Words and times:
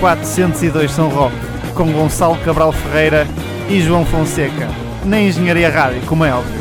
402 0.00 0.90
São 0.92 1.10
Roque, 1.10 1.36
com 1.76 1.92
Gonçalo 1.92 2.34
Cabral 2.42 2.72
Ferreira 2.72 3.26
e 3.70 3.82
João 3.82 4.06
Fonseca, 4.06 4.66
na 5.04 5.20
Engenharia 5.20 5.68
Rádio, 5.68 6.00
como 6.06 6.24
é 6.24 6.32
óbvio. 6.32 6.58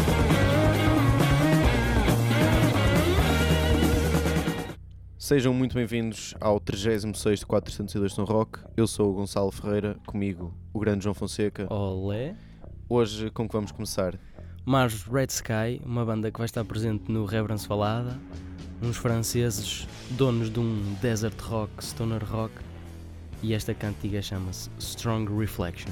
Sejam 5.18 5.54
muito 5.54 5.74
bem-vindos 5.74 6.36
ao 6.42 6.60
36 6.60 7.46
402 7.46 8.14
São 8.14 8.26
Roque. 8.26 8.60
Eu 8.76 8.86
sou 8.86 9.12
o 9.12 9.14
Gonçalo 9.14 9.52
Ferreira, 9.52 9.96
comigo 10.06 10.54
o 10.74 10.80
grande 10.80 11.06
João 11.06 11.14
Fonseca. 11.14 11.74
Olé. 11.74 12.36
Hoje, 12.90 13.30
com 13.30 13.48
que 13.48 13.54
vamos 13.54 13.72
começar? 13.72 14.20
Mars 14.66 15.04
Red 15.04 15.28
Sky, 15.30 15.82
uma 15.86 16.04
banda 16.04 16.30
que 16.30 16.38
vai 16.38 16.46
estar 16.46 16.66
presente 16.66 17.10
no 17.10 17.24
Reverence 17.24 17.66
Falada, 17.66 18.20
uns 18.82 18.98
franceses 18.98 19.88
donos 20.10 20.50
de 20.50 20.60
um 20.60 20.94
desert 21.02 21.40
rock, 21.40 21.72
stoner 21.82 22.24
rock, 22.30 22.54
e 23.42 23.54
esta 23.54 23.74
cantiga 23.74 24.22
chama-se 24.22 24.70
Strong 24.80 25.30
Reflection. 25.38 25.92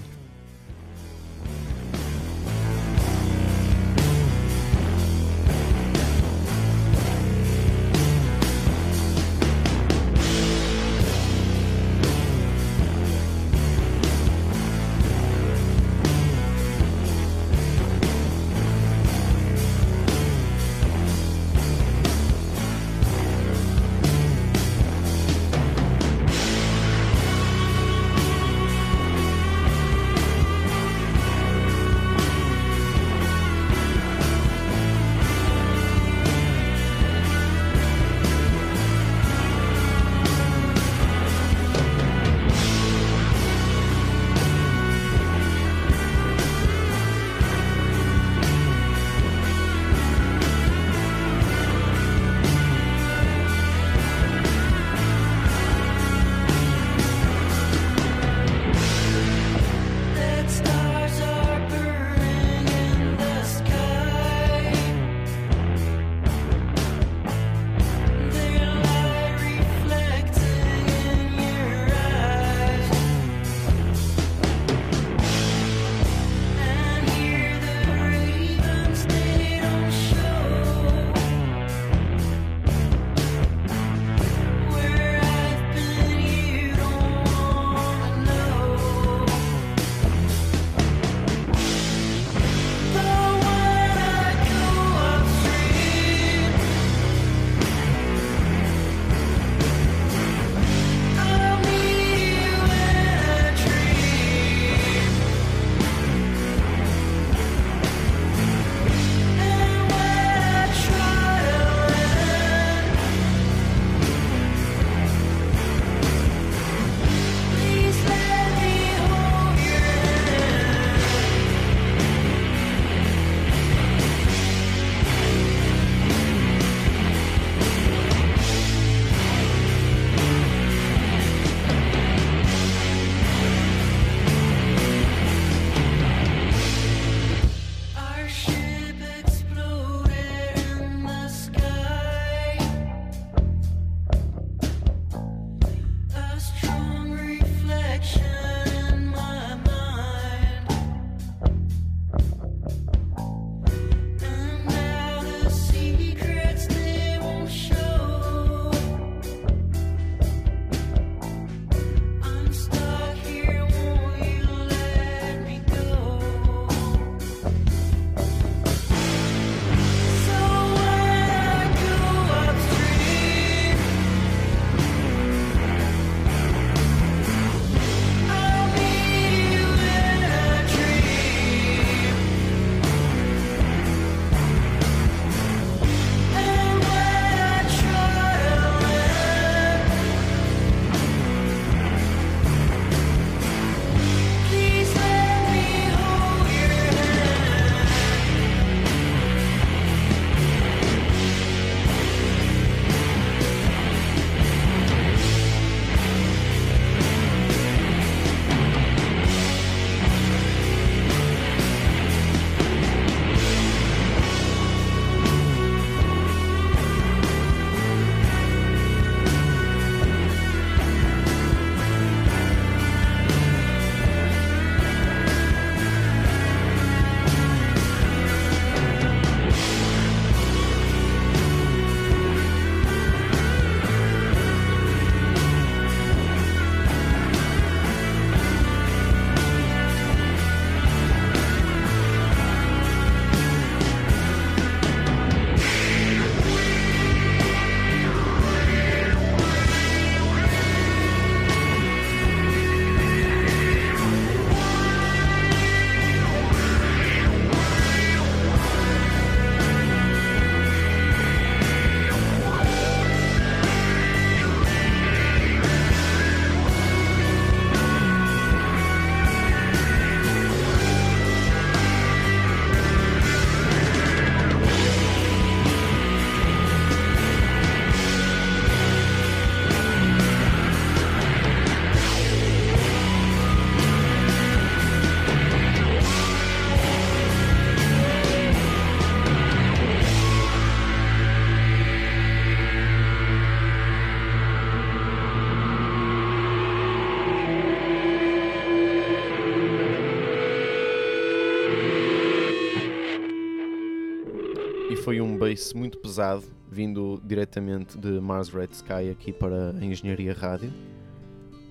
Bass 305.49 305.73
muito 305.73 305.97
pesado, 305.97 306.43
vindo 306.71 307.21
diretamente 307.25 307.97
de 307.97 308.19
Mars 308.19 308.49
Red 308.49 308.69
Sky 308.71 309.09
aqui 309.11 309.31
para 309.31 309.71
a 309.71 309.85
Engenharia 309.85 310.33
Rádio. 310.33 310.71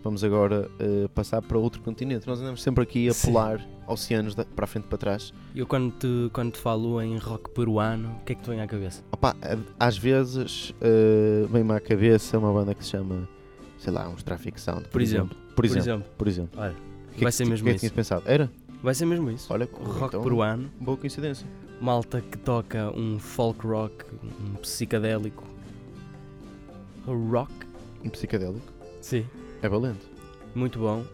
Vamos 0.02 0.22
agora 0.22 0.70
uh, 0.80 1.08
passar 1.10 1.42
para 1.42 1.58
outro 1.58 1.82
continente. 1.82 2.26
Nós 2.28 2.40
andamos 2.40 2.62
sempre 2.62 2.82
aqui 2.84 3.08
a 3.08 3.12
Sim. 3.12 3.28
pular 3.28 3.60
oceanos 3.88 4.34
da- 4.36 4.44
para 4.44 4.64
a 4.64 4.68
frente 4.68 4.84
e 4.84 4.88
para 4.88 4.98
trás. 4.98 5.32
Eu 5.54 5.66
quando 5.66 5.90
te, 5.92 6.30
quando 6.32 6.52
te 6.52 6.58
falo 6.58 7.00
em 7.02 7.18
rock 7.18 7.50
peruano, 7.50 8.16
o 8.20 8.24
que 8.24 8.32
é 8.32 8.34
que 8.36 8.42
te 8.42 8.48
vem 8.50 8.60
à 8.60 8.66
cabeça? 8.68 9.02
Opa, 9.10 9.36
às 9.80 9.98
vezes 9.98 10.70
uh, 10.70 11.46
vem-me 11.48 11.72
à 11.72 11.80
cabeça 11.80 12.38
uma 12.38 12.52
banda 12.52 12.72
que 12.74 12.84
se 12.84 12.90
chama, 12.90 13.28
sei 13.78 13.92
lá, 13.92 14.08
uns 14.08 14.22
Traffic 14.22 14.60
Sound. 14.60 14.82
Por, 14.84 14.90
Por 14.92 15.02
exemplo. 15.02 15.36
Por 15.56 15.64
exemplo. 15.64 15.82
exemplo, 15.82 16.10
Por 16.16 16.28
exemplo. 16.28 16.60
olha, 16.60 16.74
que 17.12 17.18
é 17.18 17.22
vai 17.22 17.32
que 17.32 17.32
ser 17.32 17.44
ti- 17.44 17.50
mesmo 17.50 17.62
o 17.62 17.64
que 17.64 17.70
é 17.70 17.72
que 17.72 17.76
isso. 17.86 17.92
tinhas 17.92 17.92
pensado? 18.08 18.22
Era? 18.26 18.50
Vai 18.82 18.94
ser 18.94 19.06
mesmo 19.06 19.28
isso. 19.30 19.52
Olha, 19.52 19.68
rock 19.72 20.06
então, 20.06 20.22
peruano, 20.22 20.70
Boa 20.80 20.96
coincidência. 20.96 21.46
Malta 21.80 22.20
que 22.20 22.38
toca 22.38 22.90
um 22.96 23.18
folk 23.18 23.66
rock, 23.66 24.04
um 24.40 24.54
psicadélico. 24.54 25.44
Rock? 27.06 27.52
Um 28.04 28.08
psicadélico. 28.08 28.72
Sim. 29.00 29.26
É 29.62 29.68
valente. 29.68 30.06
Muito 30.54 30.78
bom. 30.78 31.04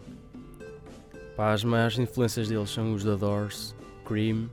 Pá, 1.35 1.53
as 1.53 1.63
maiores 1.63 1.97
influências 1.97 2.47
deles 2.47 2.69
são 2.69 2.93
os 2.93 3.03
The 3.03 3.15
Doors, 3.15 3.75
Cream, 4.05 4.49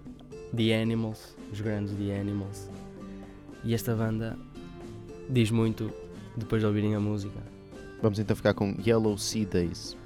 The 0.56 0.80
Animals, 0.80 1.36
os 1.52 1.60
grandes 1.60 1.94
The 1.94 2.18
Animals. 2.18 2.70
E 3.62 3.74
esta 3.74 3.94
banda 3.94 4.38
diz 5.28 5.50
muito 5.50 5.92
depois 6.36 6.60
de 6.62 6.66
ouvirem 6.66 6.94
a 6.94 7.00
música. 7.00 7.38
Vamos 8.02 8.18
então 8.18 8.34
ficar 8.34 8.54
com 8.54 8.74
Yellow 8.84 9.16
Sea 9.18 9.44
Days. 9.44 9.96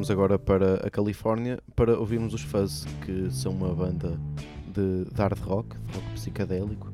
Vamos 0.00 0.10
agora 0.10 0.38
para 0.38 0.76
a 0.76 0.88
Califórnia 0.88 1.58
para 1.76 1.98
ouvirmos 1.98 2.32
os 2.32 2.40
Fuzz, 2.40 2.86
que 3.04 3.30
são 3.30 3.52
uma 3.52 3.68
banda 3.74 4.18
de, 4.72 5.04
de 5.04 5.14
hard 5.14 5.38
rock, 5.40 5.76
de 5.76 5.94
rock 5.94 6.10
psicadélico, 6.14 6.86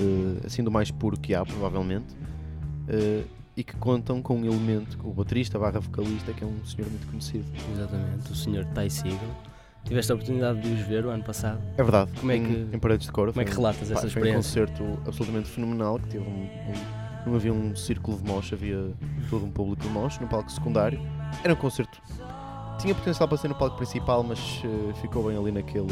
uh, 0.00 0.46
assim 0.46 0.62
do 0.62 0.70
mais 0.70 0.88
puro 0.88 1.18
que 1.18 1.34
há, 1.34 1.44
provavelmente, 1.44 2.14
uh, 2.14 3.24
e 3.56 3.64
que 3.64 3.74
contam 3.78 4.22
com 4.22 4.36
um 4.36 4.44
elemento, 4.44 4.96
o 5.02 5.12
baterista 5.12 5.58
barra 5.58 5.80
vocalista, 5.80 6.32
que 6.32 6.44
é 6.44 6.46
um 6.46 6.64
senhor 6.64 6.88
muito 6.88 7.08
conhecido. 7.08 7.44
Exatamente, 7.72 8.30
o 8.30 8.36
senhor 8.36 8.64
Ty 8.66 8.88
Siegel. 8.88 9.18
Tiveste 9.82 10.12
a 10.12 10.14
oportunidade 10.14 10.60
de 10.60 10.68
os 10.74 10.86
ver 10.86 11.04
o 11.04 11.10
ano 11.10 11.24
passado. 11.24 11.60
É 11.76 11.82
verdade, 11.82 12.12
Como 12.20 12.30
é 12.30 12.36
em, 12.36 12.44
que- 12.44 12.76
em 12.76 12.78
Paredes 12.78 13.06
de 13.08 13.12
Cor. 13.12 13.30
Como 13.32 13.40
é 13.40 13.44
que 13.44 13.50
um- 13.50 13.56
relatas 13.56 13.88
pá, 13.88 13.94
essa 13.94 14.00
Foi 14.02 14.06
um 14.06 14.08
experiência? 14.26 14.64
concerto 14.66 14.98
absolutamente 15.08 15.48
fenomenal, 15.50 15.98
que 15.98 16.06
teve 16.08 16.24
um, 16.24 16.44
um- 16.44 17.04
não 17.26 17.34
havia 17.34 17.52
um 17.52 17.74
círculo 17.74 18.16
de 18.16 18.24
mosh, 18.24 18.52
havia 18.52 18.92
todo 19.28 19.44
um 19.44 19.50
público 19.50 19.82
de 19.82 19.88
mosh 19.88 20.18
no 20.20 20.28
palco 20.28 20.52
secundário. 20.52 21.00
Era 21.42 21.52
um 21.52 21.56
concerto, 21.56 22.00
tinha 22.84 22.94
potencial 22.94 23.26
para 23.26 23.38
ser 23.38 23.48
no 23.48 23.54
palco 23.54 23.78
principal, 23.78 24.22
mas 24.22 24.60
eh, 24.62 24.92
ficou 25.00 25.26
bem 25.26 25.38
ali 25.38 25.50
naquele, 25.50 25.88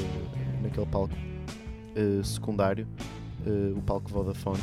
naquele 0.60 0.84
palco 0.84 1.14
eh, 1.96 2.22
secundário, 2.22 2.86
eh, 3.46 3.72
o 3.74 3.80
palco 3.80 4.10
Vodafone. 4.10 4.60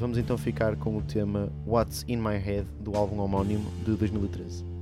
Vamos 0.00 0.18
então 0.18 0.36
ficar 0.36 0.74
com 0.74 0.96
o 0.96 1.02
tema 1.02 1.52
What's 1.64 2.04
in 2.08 2.16
My 2.16 2.36
Head 2.36 2.66
do 2.80 2.96
álbum 2.96 3.20
homónimo 3.20 3.70
de 3.84 3.94
2013. 3.94 4.77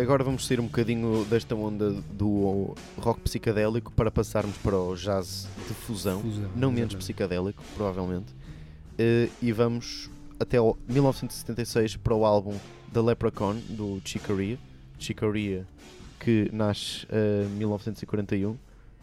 Agora 0.00 0.22
vamos 0.22 0.46
sair 0.46 0.60
um 0.60 0.66
bocadinho 0.66 1.24
desta 1.24 1.54
onda 1.56 1.90
do 2.12 2.74
rock 2.98 3.20
psicadélico 3.22 3.92
para 3.92 4.10
passarmos 4.10 4.56
para 4.58 4.78
o 4.78 4.94
jazz 4.94 5.48
de 5.66 5.74
fusão, 5.74 6.20
Fusão, 6.20 6.42
não 6.54 6.70
menos 6.70 6.92
exatamente. 6.92 6.96
psicadélico, 6.98 7.62
provavelmente. 7.74 8.32
Eh, 8.96 9.28
e 9.42 9.50
vamos 9.50 10.08
até 10.38 10.56
ao 10.58 10.78
1976 10.88 11.96
para 11.96 12.14
o 12.14 12.24
álbum 12.24 12.54
The 12.92 13.00
Leprechaun 13.00 13.56
do 13.70 14.00
Chicoria. 14.04 14.56
Chicoria 14.98 15.66
que 16.20 16.48
nasce 16.52 17.06
em 17.10 17.48
1941 17.56 18.56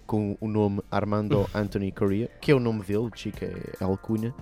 com 0.06 0.38
o 0.40 0.48
nome 0.48 0.82
Armando 0.90 1.50
Anthony 1.54 1.92
Correa, 1.92 2.30
que 2.40 2.52
é 2.52 2.56
o 2.56 2.60
nome 2.60 2.84
dele, 2.84 3.10
Chica 3.16 3.46
é 3.46 3.84
alcunha. 3.84 4.34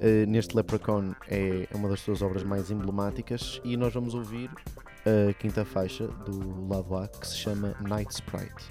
Eh, 0.00 0.26
neste 0.26 0.56
Leprechaun 0.56 1.12
é 1.28 1.68
uma 1.72 1.88
das 1.88 2.00
suas 2.00 2.22
obras 2.22 2.42
mais 2.42 2.70
emblemáticas 2.72 3.60
e 3.62 3.76
nós 3.76 3.94
vamos 3.94 4.14
ouvir 4.14 4.50
a 5.04 5.32
quinta 5.34 5.64
faixa 5.64 6.06
do 6.06 6.68
lado 6.68 6.96
A 6.96 7.08
que 7.08 7.26
se 7.26 7.36
chama 7.36 7.74
Night 7.80 8.14
Sprite. 8.14 8.70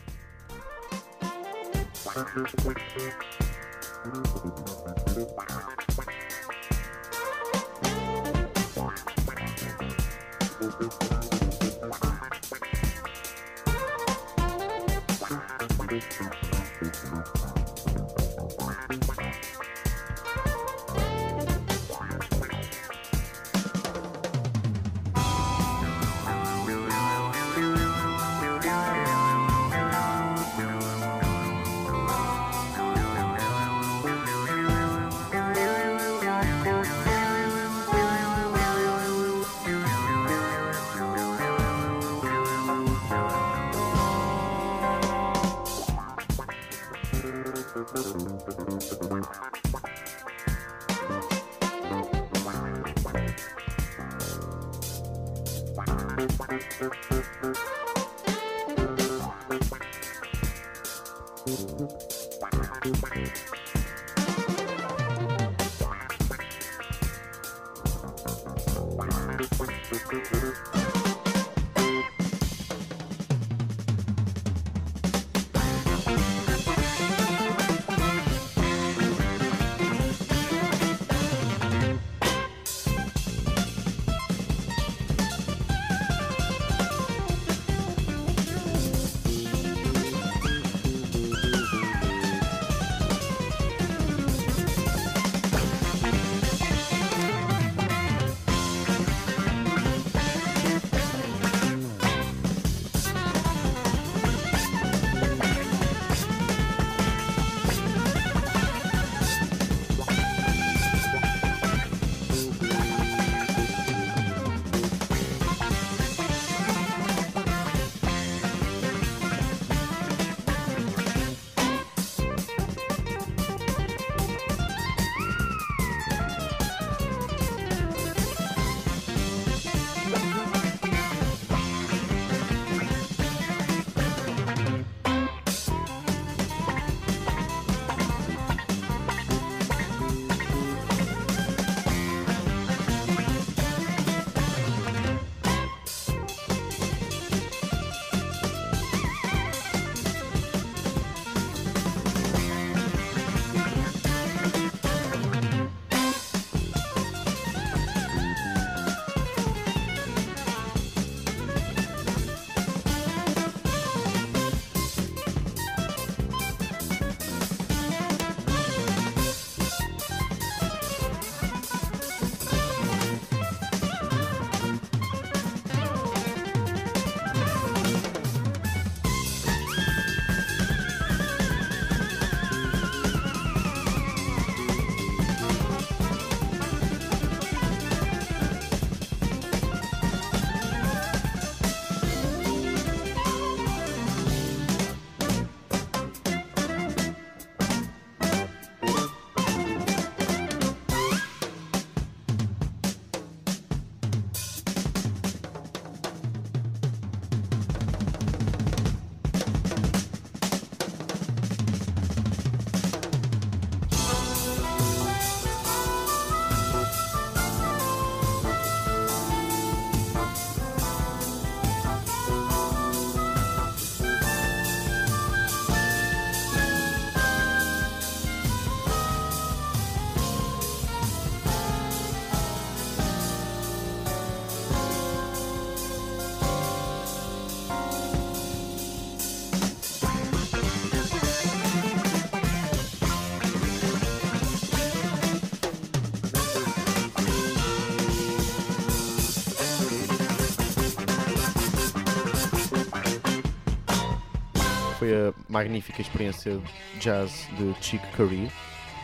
Foi 255.01 255.11
a 255.15 255.33
magnífica 255.49 255.99
experiência 255.99 256.59
de 256.93 256.99
jazz 256.99 257.47
de 257.57 257.73
Chick 257.83 258.05
Corea. 258.15 258.47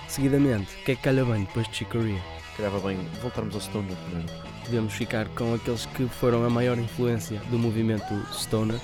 Seguidamente, 0.07 0.71
o 0.75 0.83
que 0.85 0.91
é 0.91 0.95
que 0.95 1.01
calha 1.01 1.25
bem 1.25 1.39
depois 1.45 1.67
de 1.69 1.75
Chicoria? 1.77 2.21
Calhava 2.55 2.79
bem 2.81 2.99
voltarmos 3.19 3.55
ao 3.55 3.61
Stoner 3.61 3.95
primeiro. 4.05 4.31
Podemos 4.63 4.93
ficar 4.93 5.27
com 5.29 5.55
aqueles 5.55 5.87
que 5.87 6.07
foram 6.07 6.45
a 6.45 6.51
maior 6.51 6.77
influência 6.77 7.39
do 7.49 7.57
movimento 7.57 8.13
Stoner, 8.31 8.79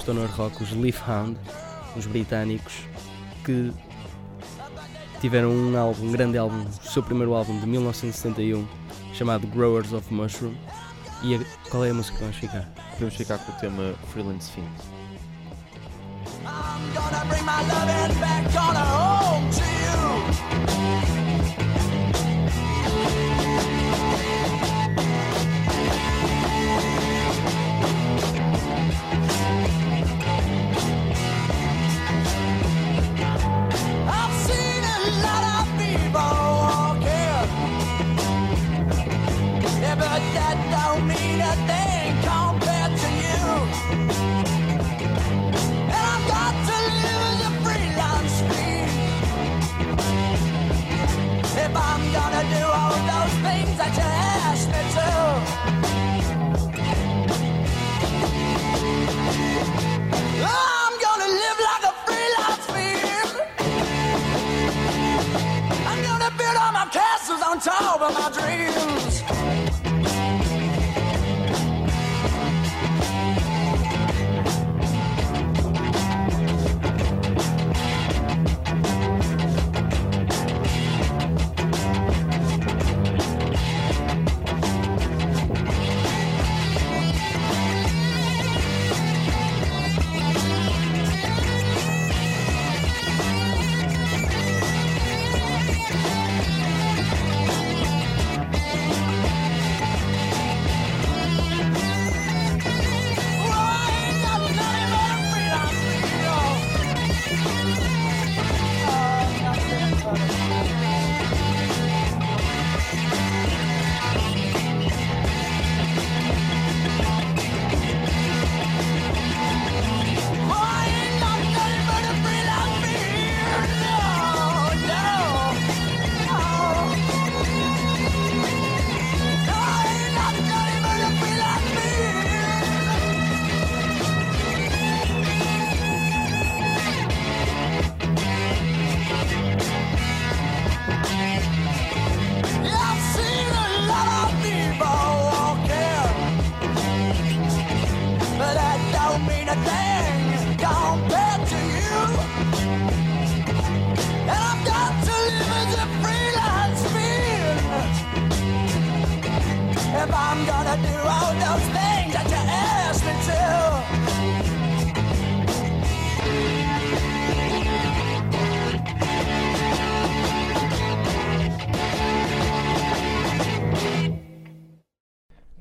Stoner 0.00 0.26
Rock, 0.32 0.60
os 0.60 0.72
Leaf 0.72 1.00
Hound, 1.08 1.38
os 1.96 2.06
britânicos, 2.06 2.74
que 3.44 3.72
tiveram 5.20 5.50
um 5.52 5.78
álbum, 5.78 6.08
um 6.08 6.10
grande 6.10 6.36
álbum, 6.36 6.64
o 6.64 6.90
seu 6.90 7.04
primeiro 7.04 7.32
álbum 7.32 7.60
de 7.60 7.66
1971, 7.68 8.66
chamado 9.14 9.46
Growers 9.46 9.92
of 9.92 10.12
Mushroom. 10.12 10.54
E 11.22 11.36
a- 11.36 11.68
qual 11.70 11.84
é 11.84 11.90
a 11.90 11.94
música 11.94 12.16
que 12.16 12.22
vamos 12.24 12.38
ficar? 12.38 12.68
Podemos 12.94 13.14
ficar 13.14 13.38
com 13.38 13.52
o 13.52 13.54
tema 13.54 13.94
Freelance 14.08 14.50
Fiend. 14.50 14.68
I'm 16.62 16.92
gonna 16.94 17.24
bring 17.28 17.44
my 17.44 17.60
loving 17.62 18.20
back 18.20 18.44
on 18.56 18.76
home 18.76 19.50
you. 19.50 19.79
On 68.02 68.12
top 68.12 68.30
of 68.30 68.36
my 68.36 68.56
dreams. 68.56 69.09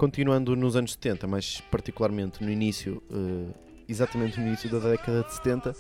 Continuando 0.10 0.56
nos 0.56 0.76
anos 0.76 0.94
70, 0.94 1.28
mais 1.28 1.62
particularmente 1.70 2.44
no 2.44 2.50
início, 2.50 3.00
eh, 3.12 3.54
exatamente 3.88 4.40
no 4.40 4.48
início 4.48 4.68
da 4.68 4.80
década 4.80 5.22
de 5.22 5.36
70, 5.36 5.76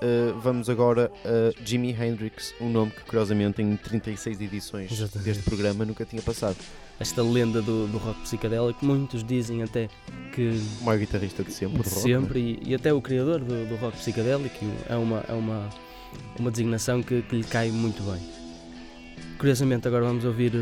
eh, 0.00 0.32
vamos 0.40 0.70
agora 0.70 1.10
a 1.24 1.64
Jimi 1.66 1.90
Hendrix, 1.90 2.54
um 2.60 2.70
nome 2.70 2.92
que 2.92 3.02
curiosamente 3.02 3.60
em 3.60 3.76
36 3.76 4.40
edições 4.40 4.92
Exatamente. 4.92 5.24
deste 5.28 5.42
programa 5.42 5.84
nunca 5.84 6.04
tinha 6.04 6.22
passado. 6.22 6.56
Esta 7.00 7.24
lenda 7.24 7.60
do, 7.60 7.88
do 7.88 7.98
rock 7.98 8.20
psicadélico, 8.20 8.86
muitos 8.86 9.24
dizem 9.24 9.64
até 9.64 9.88
que 10.32 10.50
O 10.80 10.84
maior 10.84 11.00
guitarrista 11.00 11.42
de 11.42 11.52
sempre. 11.52 11.82
de 11.82 11.88
rock, 11.88 12.02
sempre 12.02 12.38
e, 12.38 12.70
e 12.70 12.74
até 12.76 12.92
o 12.92 13.02
criador 13.02 13.40
do, 13.40 13.66
do 13.66 13.74
rock 13.74 13.96
psicadélico 13.96 14.64
é 14.88 14.94
uma, 14.94 15.24
é 15.28 15.32
uma, 15.32 15.68
uma 16.38 16.52
designação 16.52 17.02
que, 17.02 17.20
que 17.22 17.34
lhe 17.34 17.44
cai 17.44 17.72
muito 17.72 18.00
bem. 18.04 18.22
Curiosamente, 19.38 19.88
agora 19.88 20.04
vamos 20.04 20.24
ouvir 20.24 20.52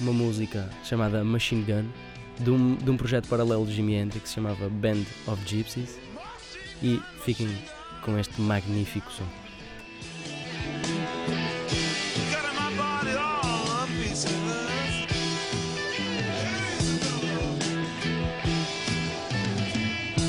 uma 0.00 0.12
música 0.12 0.68
chamada 0.82 1.22
Machine 1.22 1.62
Gun 1.62 1.84
de 2.38 2.50
um, 2.50 2.74
de 2.74 2.90
um 2.90 2.96
projeto 2.96 3.28
paralelo 3.28 3.66
de 3.66 3.74
Jimi 3.74 3.94
Hendrix 3.94 4.22
que 4.22 4.28
se 4.28 4.34
chamava 4.34 4.68
Band 4.68 5.04
of 5.26 5.42
Gypsies 5.46 5.98
e 6.82 7.00
fiquem 7.24 7.48
com 8.02 8.18
este 8.18 8.40
magnífico 8.40 9.10
som. 9.12 9.24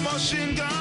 Machine 0.03 0.53
gun, 0.53 0.74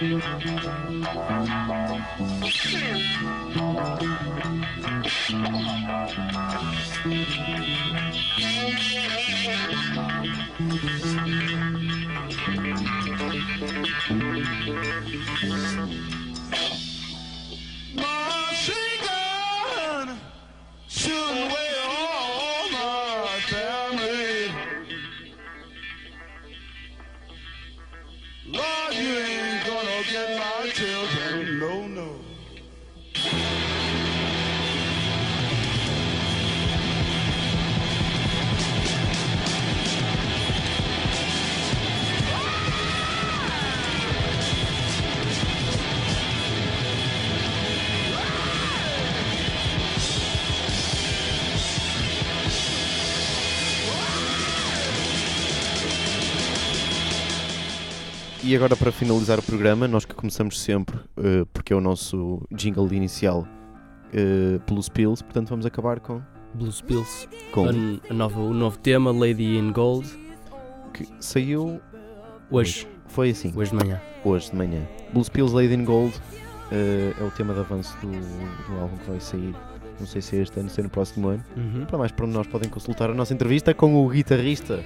Machine 0.00 0.14
gun 19.02 20.08
E 58.48 58.56
agora 58.56 58.74
para 58.74 58.90
finalizar 58.90 59.38
o 59.38 59.42
programa, 59.42 59.86
nós 59.86 60.06
que 60.06 60.14
começamos 60.14 60.58
sempre, 60.58 60.98
eh, 61.18 61.44
porque 61.52 61.70
é 61.70 61.76
o 61.76 61.82
nosso 61.82 62.40
jingle 62.50 62.90
inicial, 62.94 63.46
eh, 64.10 64.58
pelos 64.64 64.88
Pills, 64.88 65.22
portanto 65.22 65.50
vamos 65.50 65.66
acabar 65.66 66.00
com, 66.00 66.22
Blues 66.54 66.80
Pills. 66.80 67.28
com 67.52 67.66
A, 67.66 67.70
a 68.10 68.14
nova, 68.14 68.40
o 68.40 68.54
novo 68.54 68.78
tema, 68.78 69.12
Lady 69.12 69.58
in 69.58 69.70
Gold. 69.70 70.08
que 70.94 71.06
saiu, 71.20 71.78
Hoje, 72.50 72.88
foi 73.08 73.28
assim, 73.28 73.52
hoje 73.54 73.70
de 73.70 73.76
manhã. 73.76 74.00
hoje 74.24 74.50
de 74.50 74.56
manhã. 74.56 74.80
Blues 75.12 75.28
Pills 75.28 75.54
Lady 75.54 75.74
in 75.74 75.84
Gold 75.84 76.14
eh, 76.72 77.12
é 77.20 77.22
o 77.22 77.30
tema 77.30 77.52
de 77.52 77.60
avanço 77.60 77.94
do, 78.00 78.08
do 78.10 78.80
álbum 78.80 78.96
que 78.96 79.10
vai 79.10 79.20
sair, 79.20 79.54
não 80.00 80.06
sei 80.06 80.22
se 80.22 80.38
é 80.38 80.40
este 80.40 80.58
ano, 80.58 80.70
se 80.70 80.80
é 80.80 80.84
no 80.84 80.88
próximo 80.88 81.28
ano. 81.28 81.44
Uhum. 81.54 81.84
Para 81.84 81.98
mais 81.98 82.14
nós 82.26 82.46
podem 82.46 82.70
consultar 82.70 83.10
a 83.10 83.14
nossa 83.14 83.34
entrevista 83.34 83.74
com 83.74 84.02
o 84.02 84.08
guitarrista 84.08 84.82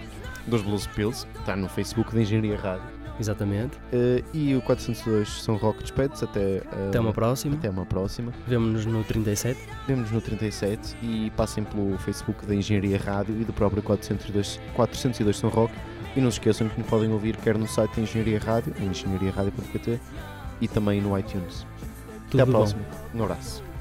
dos 0.48 0.62
Blues 0.62 0.88
Pills, 0.88 1.24
que 1.32 1.38
está 1.38 1.54
no 1.54 1.68
Facebook 1.68 2.12
da 2.12 2.22
Engenharia 2.22 2.56
Rádio. 2.56 3.01
Exatamente. 3.20 3.78
Eh, 3.92 4.22
e 4.32 4.54
o 4.56 4.62
402 4.62 5.42
são 5.42 5.56
Rock 5.56 5.80
Despeds, 5.82 6.22
até, 6.22 6.40
eh, 6.58 6.62
Até 6.88 6.98
uma 7.00 7.12
próxima. 7.12 7.54
até 7.56 7.70
uma 7.70 7.84
próxima. 7.86 8.32
Vemo-nos 8.46 8.84
no 8.86 9.04
37. 9.04 9.58
Vemo-nos 9.86 10.10
no 10.10 10.20
37 10.20 10.96
e 11.02 11.30
passem 11.36 11.62
pelo 11.64 11.96
Facebook 11.98 12.44
da 12.46 12.54
Engenharia 12.54 12.98
Rádio 12.98 13.40
e 13.40 13.44
do 13.44 13.52
próprio 13.52 13.82
402, 13.82 14.60
402 14.74 15.36
São 15.36 15.50
Roque. 15.50 15.74
E 16.16 16.20
não 16.20 16.30
se 16.30 16.38
esqueçam 16.38 16.68
que 16.68 16.78
me 16.78 16.84
podem 16.84 17.10
ouvir 17.12 17.36
quer 17.36 17.56
no 17.56 17.66
site 17.66 17.96
da 17.96 18.02
Engenharia 18.02 18.38
Rádio, 18.38 18.74
engenhariaradio.pt 18.80 19.98
e 20.60 20.68
também 20.68 21.00
no 21.00 21.18
iTunes. 21.18 21.66
Tudo 22.30 22.40
Até 22.40 22.42
à 22.42 22.46
bom. 22.46 22.52
próxima. 22.52 22.82
Um 23.14 23.22
abraço. 23.22 23.71